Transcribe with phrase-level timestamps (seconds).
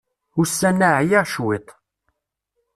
[0.39, 1.67] Ussan-a ɛyiɣ cwiṭ.